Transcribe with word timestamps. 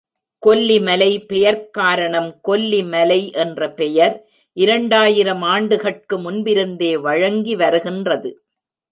கொல்லி 0.39 0.81
மலை 0.81 1.25
பெயர்க் 1.25 1.73
காரணம் 1.73 2.39
கொல்லி 2.41 2.83
மலை 2.83 3.31
என்ற 3.31 3.69
பெயர் 3.71 4.15
இரண்டாயிரம் 4.57 5.41
ஆண்டுகட்கு 5.41 6.17
முன்பிருந்தே 6.19 6.97
வழங்கி 6.97 7.55
வருகின்றது. 7.55 8.31